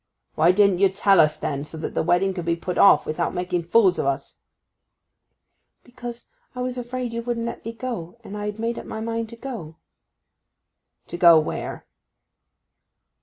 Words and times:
'Why 0.33 0.51
didn't 0.51 0.79
you 0.79 0.89
tell 0.89 1.19
us 1.19 1.37
then, 1.37 1.63
so 1.63 1.77
that 1.77 1.93
the 1.93 2.01
wedding 2.01 2.33
could 2.33 2.43
be 2.43 2.55
put 2.55 2.79
off, 2.79 3.05
without 3.05 3.35
making 3.35 3.65
fools 3.65 3.99
o' 3.99 4.07
us?' 4.07 4.37
'Because 5.83 6.25
I 6.55 6.61
was 6.63 6.75
afraid 6.75 7.13
you 7.13 7.21
wouldn't 7.21 7.45
let 7.45 7.63
me 7.63 7.71
go, 7.71 8.17
and 8.23 8.35
I 8.35 8.47
had 8.47 8.57
made 8.57 8.79
up 8.79 8.87
my 8.87 8.99
mind 8.99 9.29
to 9.29 9.35
go.' 9.35 9.75
'To 11.05 11.17
go 11.17 11.39
where? 11.39 11.85